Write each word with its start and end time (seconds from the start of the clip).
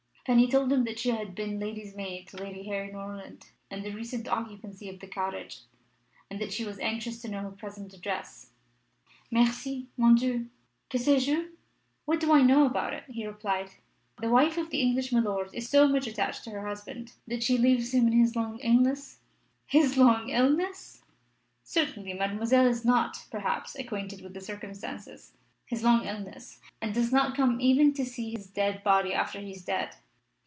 Fanny 0.27 0.47
told 0.47 0.71
him 0.71 0.83
that 0.83 0.99
she 0.99 1.09
had 1.09 1.33
been 1.33 1.59
lady's 1.59 1.95
maid 1.95 2.27
to 2.27 2.37
Lady 2.37 2.63
Harry 2.65 2.91
Norland, 2.91 3.49
in 3.71 3.81
the 3.81 3.89
recent 3.91 4.27
occupancy 4.27 4.87
of 4.87 4.99
the 4.99 5.07
cottage, 5.07 5.61
and 6.29 6.39
that 6.39 6.53
she 6.53 6.63
was 6.63 6.77
anxious 6.77 7.19
to 7.21 7.27
know 7.27 7.41
her 7.41 7.49
present 7.51 7.91
address. 7.95 8.51
"Merci, 9.31 9.87
mon 9.97 10.13
Dieu! 10.13 10.45
que 10.91 10.99
sais 10.99 11.23
je? 11.25 11.47
What 12.05 12.19
do 12.19 12.31
I 12.31 12.43
know 12.43 12.67
about 12.67 12.93
it?" 12.93 13.05
he 13.09 13.25
replied. 13.25 13.71
"The 14.21 14.29
wife 14.29 14.59
of 14.59 14.69
the 14.69 14.79
English 14.79 15.11
milord 15.11 15.49
is 15.55 15.67
so 15.67 15.87
much 15.87 16.05
attached 16.05 16.43
to 16.43 16.51
her 16.51 16.67
husband 16.67 17.13
that 17.27 17.41
she 17.41 17.57
leaves 17.57 17.91
him 17.91 18.05
in 18.05 18.13
his 18.13 18.35
long 18.35 18.59
illness" 18.59 19.17
"His 19.75 19.97
long 19.97 20.29
illness?" 20.29 21.01
"Certainly 21.63 22.13
Mademoiselle 22.13 22.67
is 22.67 22.85
not, 22.85 23.25
perhaps, 23.31 23.75
acquainted 23.75 24.21
with 24.21 24.35
the 24.35 24.39
circumstances 24.41 25.33
his 25.65 25.83
long 25.83 26.05
illness; 26.05 26.59
and 26.79 26.93
does 26.93 27.11
not 27.11 27.35
come 27.35 27.59
even 27.59 27.91
to 27.95 28.05
see 28.05 28.29
his 28.29 28.45
dead 28.45 28.83
body 28.83 29.13
after 29.15 29.39
he 29.39 29.53
is 29.53 29.65
dead. 29.65 29.95